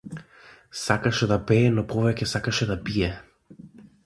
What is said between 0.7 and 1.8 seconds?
Сакаше да пее